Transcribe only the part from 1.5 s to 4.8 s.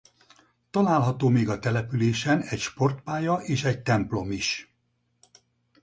településen egy sportpálya és egy templom is.